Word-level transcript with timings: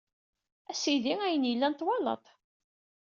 A 0.71 0.73
Sidi, 0.81 1.13
ayen 1.25 1.47
yellan 1.49 1.73
twalaḍ-t. 1.79 2.25